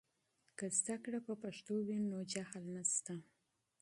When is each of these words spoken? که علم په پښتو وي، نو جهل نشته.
که 0.57 0.65
علم 0.91 1.21
په 1.27 1.33
پښتو 1.43 1.73
وي، 1.87 1.97
نو 2.09 2.17
جهل 2.31 2.63
نشته. 2.75 3.15